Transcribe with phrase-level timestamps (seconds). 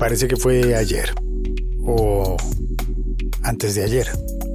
[0.00, 1.14] Parece que fue ayer.
[1.84, 2.38] O
[3.42, 4.08] antes de ayer.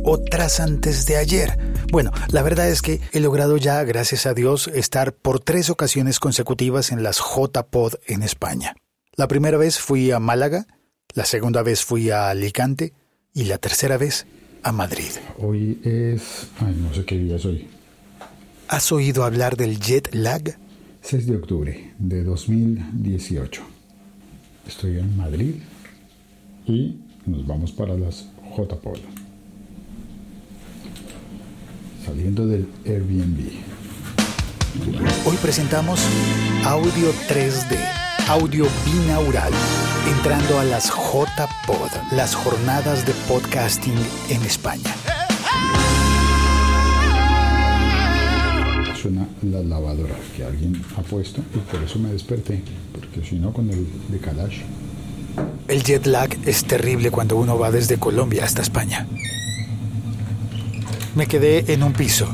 [0.03, 1.55] O tras antes de ayer.
[1.91, 6.19] Bueno, la verdad es que he logrado ya, gracias a Dios, estar por tres ocasiones
[6.19, 8.75] consecutivas en las J-Pod en España.
[9.15, 10.65] La primera vez fui a Málaga,
[11.13, 12.93] la segunda vez fui a Alicante
[13.31, 14.25] y la tercera vez
[14.63, 15.11] a Madrid.
[15.37, 16.47] Hoy es...
[16.59, 17.67] Ay, no sé qué día es hoy.
[18.67, 20.57] ¿Has oído hablar del jet lag?
[21.01, 23.74] 6 de octubre de 2018.
[24.67, 25.55] Estoy en Madrid
[26.65, 28.99] y nos vamos para las J Polo.
[32.05, 33.51] Saliendo del Airbnb.
[35.25, 36.01] Hoy presentamos
[36.65, 37.77] audio 3D,
[38.27, 39.53] audio binaural,
[40.15, 43.97] entrando a las J-Pod, las jornadas de podcasting
[44.29, 44.93] en España.
[49.05, 53.53] Suena la lavadora que alguien ha puesto y por eso me desperté, porque si no
[53.53, 54.63] con el decalaje.
[55.67, 59.05] El jet lag es terrible cuando uno va desde Colombia hasta España.
[61.13, 62.27] Me quedé en un piso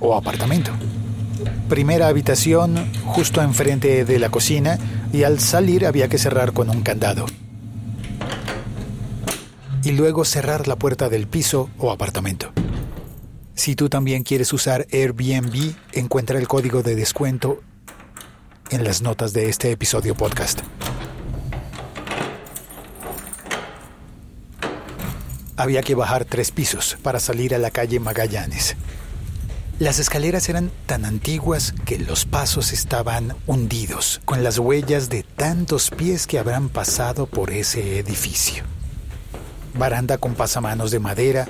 [0.00, 0.70] o apartamento.
[1.68, 4.78] Primera habitación justo enfrente de la cocina
[5.12, 7.26] y al salir había que cerrar con un candado.
[9.84, 12.54] Y luego cerrar la puerta del piso o apartamento.
[13.56, 17.62] Si tú también quieres usar Airbnb, encuentra el código de descuento
[18.70, 20.60] en las notas de este episodio podcast.
[25.56, 28.76] Había que bajar tres pisos para salir a la calle Magallanes.
[29.78, 35.90] Las escaleras eran tan antiguas que los pasos estaban hundidos, con las huellas de tantos
[35.90, 38.64] pies que habrán pasado por ese edificio.
[39.74, 41.48] Baranda con pasamanos de madera,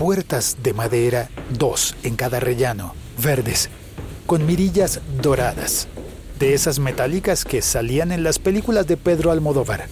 [0.00, 3.68] puertas de madera, dos en cada rellano, verdes,
[4.24, 5.88] con mirillas doradas,
[6.38, 9.88] de esas metálicas que salían en las películas de Pedro Almodóvar.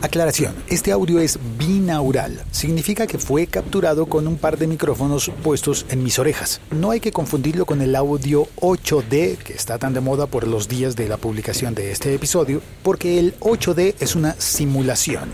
[0.00, 2.44] Aclaración, este audio es binaural.
[2.52, 6.60] Significa que fue capturado con un par de micrófonos puestos en mis orejas.
[6.70, 10.68] No hay que confundirlo con el audio 8D, que está tan de moda por los
[10.68, 15.30] días de la publicación de este episodio, porque el 8D es una simulación.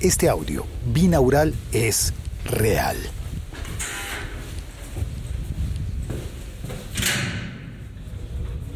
[0.00, 2.12] Este audio binaural es
[2.44, 2.96] real.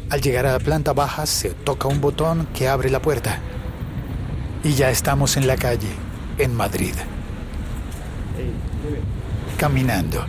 [0.09, 3.39] Al llegar a la planta baja se toca un botón que abre la puerta.
[4.63, 5.89] Y ya estamos en la calle,
[6.37, 6.93] en Madrid.
[9.57, 10.25] Caminando.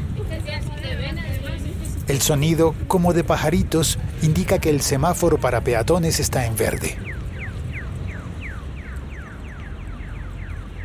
[2.09, 7.08] El sonido, como de pajaritos, indica que el semáforo para peatones está en verde.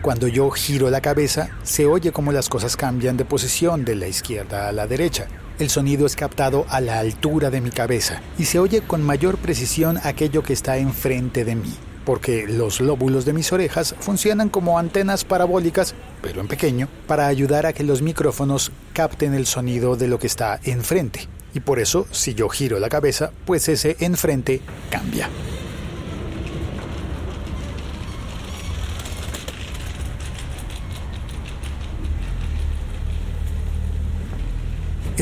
[0.03, 4.09] Cuando yo giro la cabeza, se oye como las cosas cambian de posición de la
[4.09, 5.29] izquierda a la derecha.
[5.59, 9.37] El sonido es captado a la altura de mi cabeza y se oye con mayor
[9.37, 14.77] precisión aquello que está enfrente de mí porque los lóbulos de mis orejas funcionan como
[14.77, 20.09] antenas parabólicas, pero en pequeño, para ayudar a que los micrófonos capten el sonido de
[20.09, 21.29] lo que está enfrente.
[21.53, 24.59] Y por eso, si yo giro la cabeza, pues ese enfrente
[24.89, 25.29] cambia.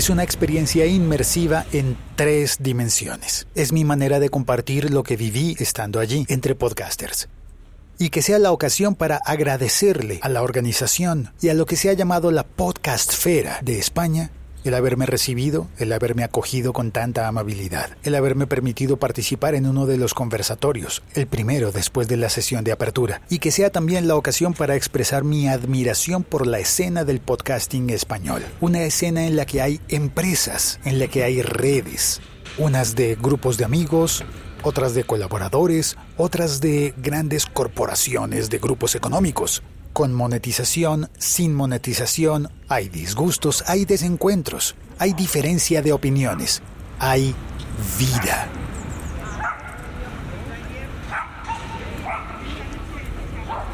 [0.02, 3.46] Es una experiencia inmersiva en tres dimensiones.
[3.54, 7.30] Es mi manera de compartir lo que viví estando allí entre podcasters.
[8.00, 11.92] Y que sea la ocasión para agradecerle a la organización y a lo que se
[11.92, 14.32] ha llamado la podcastfera de España
[14.64, 19.86] el haberme recibido, el haberme acogido con tanta amabilidad, el haberme permitido participar en uno
[19.86, 24.08] de los conversatorios, el primero después de la sesión de apertura, y que sea también
[24.08, 29.36] la ocasión para expresar mi admiración por la escena del podcasting español, una escena en
[29.36, 32.22] la que hay empresas, en la que hay redes,
[32.58, 34.24] unas de grupos de amigos,
[34.64, 39.64] otras de colaboradores, otras de grandes corporaciones de grupos económicos,
[39.94, 46.62] con monetización, sin monetización, hay disgustos, hay desencuentros, hay diferencia de opiniones,
[47.00, 47.36] hay
[47.98, 48.48] vida.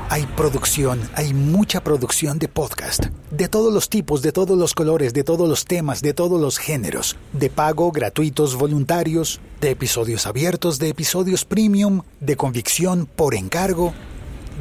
[0.09, 5.13] Hay producción, hay mucha producción de podcast, de todos los tipos, de todos los colores,
[5.13, 10.79] de todos los temas, de todos los géneros, de pago, gratuitos, voluntarios, de episodios abiertos,
[10.79, 13.93] de episodios premium, de convicción por encargo,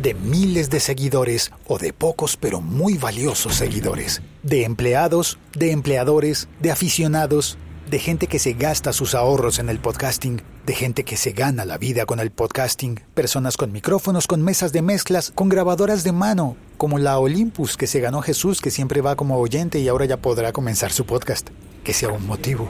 [0.03, 6.49] de miles de seguidores o de pocos pero muy valiosos seguidores, de empleados, de empleadores,
[6.61, 7.59] de aficionados,
[7.91, 11.65] de gente que se gasta sus ahorros en el podcasting, de gente que se gana
[11.65, 16.13] la vida con el podcasting, personas con micrófonos, con mesas de mezclas, con grabadoras de
[16.13, 20.05] mano, como la Olympus que se ganó Jesús, que siempre va como oyente y ahora
[20.05, 21.49] ya podrá comenzar su podcast,
[21.85, 22.69] que sea un motivo,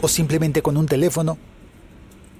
[0.00, 1.36] o simplemente con un teléfono.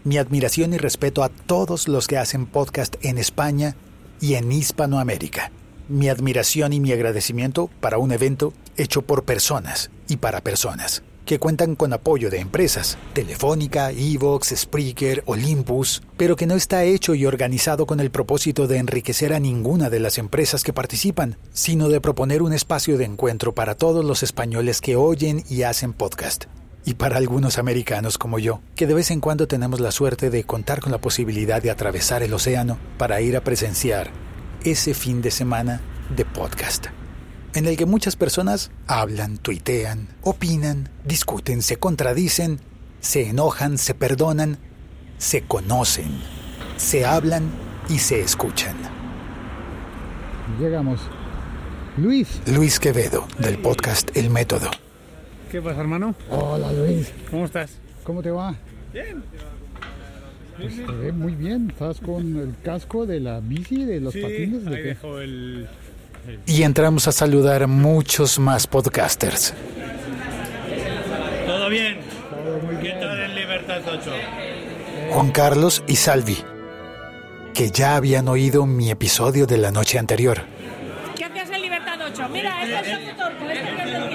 [0.04, 3.76] Mi admiración y respeto a todos los que hacen podcast en España
[4.22, 5.52] y en Hispanoamérica.
[5.88, 11.38] Mi admiración y mi agradecimiento para un evento hecho por personas y para personas que
[11.38, 17.26] cuentan con apoyo de empresas, Telefónica, Evox, Spreaker, Olympus, pero que no está hecho y
[17.26, 22.00] organizado con el propósito de enriquecer a ninguna de las empresas que participan, sino de
[22.00, 26.46] proponer un espacio de encuentro para todos los españoles que oyen y hacen podcast.
[26.84, 30.44] Y para algunos americanos como yo, que de vez en cuando tenemos la suerte de
[30.44, 34.10] contar con la posibilidad de atravesar el océano para ir a presenciar
[34.64, 35.80] ese fin de semana
[36.14, 36.86] de podcast
[37.54, 42.60] en el que muchas personas hablan, tuitean, opinan, discuten, se contradicen,
[43.00, 44.58] se enojan, se perdonan,
[45.18, 46.20] se conocen,
[46.76, 47.50] se hablan
[47.88, 48.76] y se escuchan.
[50.58, 51.00] Llegamos.
[51.96, 52.40] Luis.
[52.46, 54.70] Luis Quevedo, del podcast El Método.
[55.52, 56.14] ¿Qué pasa, hermano?
[56.30, 57.12] Hola, Luis.
[57.30, 57.78] ¿Cómo estás?
[58.04, 58.54] ¿Cómo te va?
[58.92, 59.22] Bien.
[60.56, 61.68] Pues te ve muy bien.
[61.70, 64.64] ¿Estás con el casco de la bici, de los Sí, patines?
[64.64, 64.88] ¿De ahí qué?
[64.88, 65.68] dejo el...
[66.46, 69.52] Y entramos a saludar a muchos más podcasters.
[71.46, 71.98] ¿Todo bien?
[72.30, 73.00] Todo muy ¿Qué bien.
[73.00, 74.10] tal en Libertad 8?
[75.10, 76.38] Juan Carlos y Salvi,
[77.52, 80.42] que ya habían oído mi episodio de la noche anterior.
[81.16, 82.28] ¿Qué hacías en Libertad 8?
[82.30, 84.11] Mira, este es el Torco, este es el Torquino.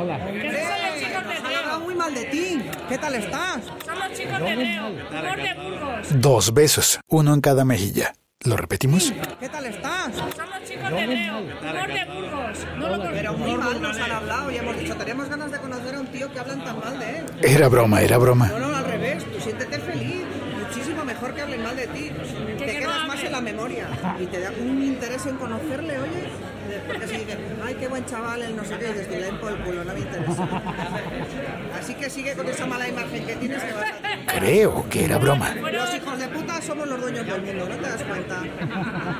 [0.00, 0.16] Hola.
[0.16, 1.80] Estos son los chicos de Dreo.
[1.80, 2.62] muy mal de ti.
[2.88, 3.64] ¿Qué tal estás?
[3.84, 4.86] Son los chicos de Dreo.
[4.86, 6.06] Humor de Burgos.
[6.20, 8.12] Dos besos, uno en cada mejilla.
[8.44, 9.12] ¿Lo repetimos?
[9.40, 10.14] ¿Qué tal estás?
[10.14, 11.38] Son los chicos de Dreo.
[11.38, 12.66] Humor de Burgos.
[12.76, 15.94] No lo Pero muy mal nos han hablado y hemos dicho, tenemos ganas de conocer
[15.96, 17.26] a un tío que hablan tan mal de él.
[17.42, 18.46] Era broma, era broma.
[18.46, 20.22] No, no, al revés, tú siéntete feliz.
[20.60, 22.12] Muchísimo mejor que hablen mal de ti.
[22.56, 23.88] Te que no quedas más en la memoria
[24.20, 26.47] y te da un interés en conocerle, oye.
[26.86, 29.52] Porque si dices, ay, qué buen chaval, el no sé qué, y dices, "Dile por
[29.52, 30.48] el culo, no me interesa.
[31.78, 34.38] Así que sigue con esa mala imagen que tienes que vas a...
[34.38, 35.54] Creo que era broma.
[35.54, 38.42] Los hijos de puta somos los dueños del mundo, ¿no te das cuenta?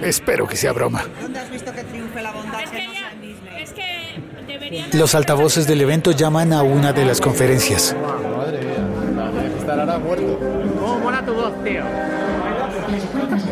[0.02, 1.04] Espero que sea broma.
[1.20, 3.62] ¿Dónde has visto que triunfe la bondad Es que que no sea en Disney?
[3.62, 4.90] es que deberían...
[4.92, 7.94] Los altavoces del evento llaman a una de las conferencias.
[8.36, 10.38] Madre mía, tienes que estar ahora muerto.
[10.78, 11.82] ¿Cómo mola tu voz, tío?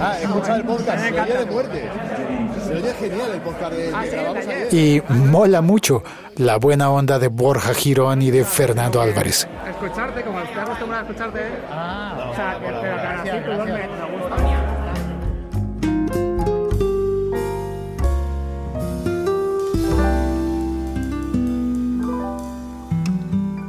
[0.00, 1.88] Ah, escucha el podcast, de muerte.
[2.76, 4.04] Oye genial el podcast de, Ah,
[4.70, 4.76] sí.
[4.76, 6.02] Y mola mucho
[6.36, 9.48] la buena onda de Borja Girón y de Fernando Álvarez.
[9.66, 11.40] Escucharte, como estoy acostumbrado a escucharte.
[11.70, 12.66] Ah, o sea, que,
[13.46, 13.86] pero me
[14.18, 14.36] gusta.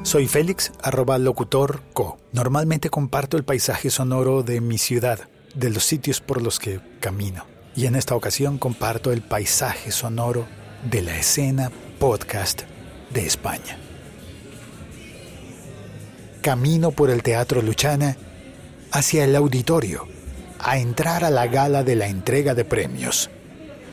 [0.04, 2.18] Soy Félix, arroba locutor co.
[2.34, 7.46] Normalmente comparto el paisaje sonoro de mi ciudad, de los sitios por los que camino.
[7.78, 10.48] Y en esta ocasión comparto el paisaje sonoro
[10.90, 12.64] de la escena podcast
[13.12, 13.78] de España.
[16.42, 18.18] Camino por el Teatro Luchana
[18.92, 20.08] hacia el auditorio,
[20.60, 23.30] a entrar a la gala de la entrega de premios.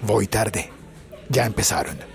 [0.00, 0.70] Voy tarde.
[1.28, 2.13] Ya empezaron.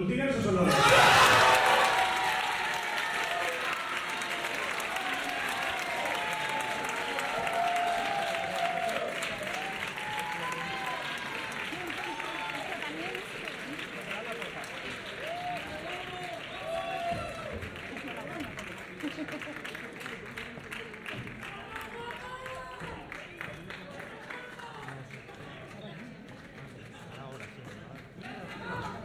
[0.00, 0.70] Multiverso sonoro.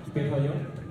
[0.08, 0.85] ¿Empiezo yo?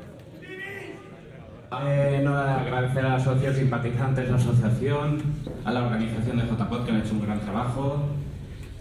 [1.72, 5.22] Eh, no, agradecer a los socios simpatizantes de la asociación,
[5.64, 8.06] a la organización de JPod que han hecho un gran trabajo,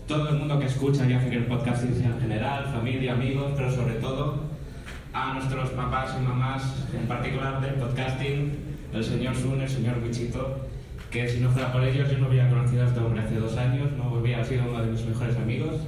[0.07, 3.53] todo el mundo que escucha y hace que el podcasting sea en general, familia, amigos,
[3.55, 4.43] pero sobre todo
[5.13, 8.51] a nuestros papás y mamás, en particular del podcasting,
[8.93, 10.67] el señor Sun, el señor Wichito,
[11.09, 13.57] que si no fuera por ellos yo no hubiera conocido a este hombre hace dos
[13.57, 15.81] años, no hubiera sido uno de mis mejores amigos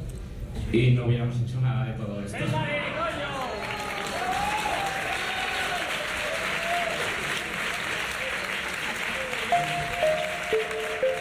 [0.71, 2.37] y no hubiéramos hecho nada de todo esto.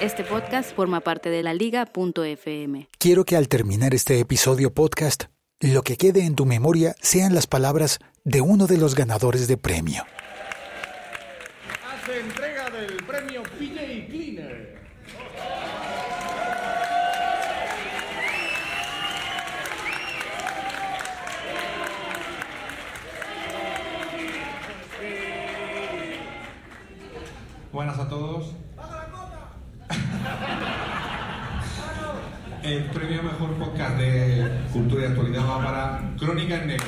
[0.04, 2.90] Este podcast forma parte de la liga.fm.
[2.98, 5.24] Quiero que al terminar este episodio podcast,
[5.60, 9.56] lo que quede en tu memoria sean las palabras de uno de los ganadores de
[9.56, 10.04] premio.
[11.90, 14.74] Hace entrega del premio PJ Cleaner.
[32.64, 36.86] El premio Mejor Podcast de Cultura y Actualidad va para Crónica en Negro.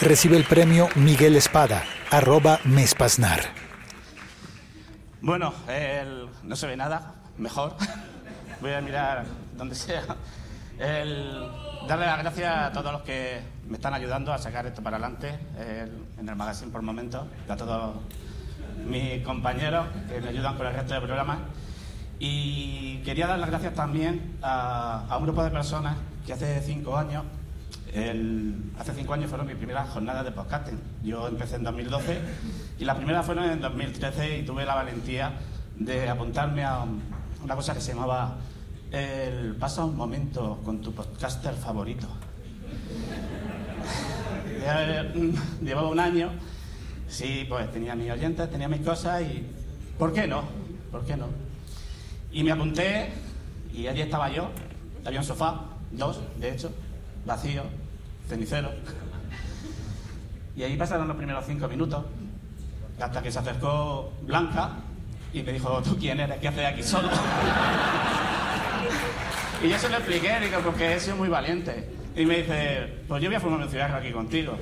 [0.00, 3.40] Recibe el premio Miguel Espada, arroba Mespasnar.
[5.20, 7.74] Bueno, el- no se ve nada, mejor.
[8.60, 9.24] Voy a mirar
[9.56, 10.02] donde sea.
[10.78, 11.48] El-
[11.88, 15.38] darle las gracias a todos los que me están ayudando a sacar esto para adelante
[15.58, 17.96] el- en el magazine por momento, a todos
[18.86, 21.38] mis compañeros que me ayudan con el resto del programa.
[22.18, 25.96] Y quería dar las gracias también a, un grupo de personas
[26.26, 27.24] que hace cinco años,
[27.92, 30.80] el- hace cinco años fueron mis primeras jornadas de podcasting.
[31.02, 32.18] Yo empecé en 2012
[32.78, 35.32] y las primeras fueron en 2013 y tuve la valentía
[35.78, 37.02] de apuntarme a un-
[37.44, 38.36] una cosa que se llamaba
[38.90, 42.06] el pasa un momento con tu podcaster favorito.
[44.68, 45.32] Eh,
[45.62, 46.30] Llevaba un año,
[47.08, 49.46] sí, pues tenía mis oyentes, tenía mis cosas y
[49.98, 50.42] ¿por qué no?
[50.90, 51.28] ¿Por qué no?
[52.32, 53.12] Y me apunté
[53.72, 54.50] y allí estaba yo.
[55.04, 55.60] Había un sofá,
[55.92, 56.72] dos, de hecho,
[57.24, 57.62] vacío,
[58.28, 58.70] cenicero.
[60.56, 62.04] Y ahí pasaron los primeros cinco minutos,
[63.00, 64.72] hasta que se acercó Blanca
[65.32, 66.38] y me dijo, ¿tú quién eres?
[66.38, 67.08] ¿Qué haces aquí solo?
[69.62, 71.88] y yo se lo expliqué, digo, porque he sido muy valiente.
[72.16, 74.56] Y me dice, pues yo voy a fumarme un cigarro aquí contigo.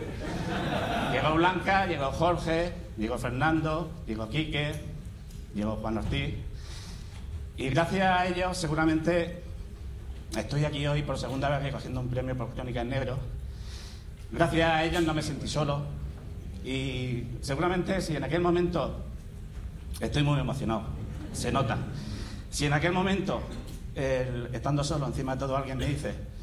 [1.12, 4.72] Llegó Blanca, llegó Jorge, llegó Fernando, llegó Quique,
[5.54, 6.34] llegó Juan Ortiz.
[7.56, 9.44] Y gracias a ellos, seguramente
[10.36, 13.18] estoy aquí hoy por segunda vez recogiendo un premio por Crónica en Negro.
[14.32, 15.82] Gracias a ellos no me sentí solo.
[16.64, 19.04] Y seguramente si en aquel momento
[20.00, 20.82] estoy muy emocionado,
[21.32, 21.78] se nota.
[22.50, 23.40] Si en aquel momento,
[23.94, 26.33] estando solo, encima de todo alguien me dice,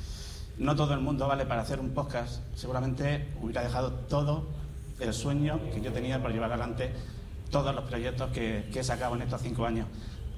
[0.62, 4.48] no todo el mundo vale para hacer un podcast, seguramente hubiera dejado todo
[5.00, 6.94] el sueño que yo tenía por llevar adelante
[7.50, 9.88] todos los proyectos que, que he sacado en estos cinco años.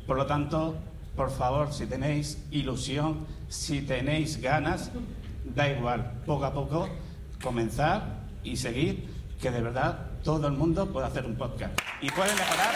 [0.08, 0.76] Por lo tanto,
[1.18, 4.92] por favor, si tenéis ilusión, si tenéis ganas,
[5.44, 6.88] da igual, poco a poco,
[7.44, 9.10] comenzar y seguir,
[9.42, 11.78] que de verdad todo el mundo puede hacer un podcast.
[12.02, 12.72] Y puede mejorar.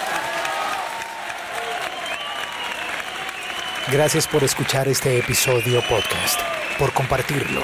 [3.89, 6.41] Gracias por escuchar este episodio podcast,
[6.77, 7.61] por compartirlo,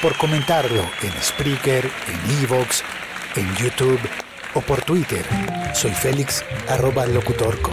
[0.00, 2.82] por comentarlo en Spreaker, en Evox,
[3.36, 4.00] en YouTube
[4.54, 5.24] o por Twitter.
[5.74, 7.72] Soy Félix, arroba locutorco.